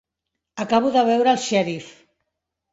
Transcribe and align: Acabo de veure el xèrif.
Acabo 0.63 0.89
de 0.95 1.05
veure 1.11 1.33
el 1.37 1.43
xèrif. 1.45 1.95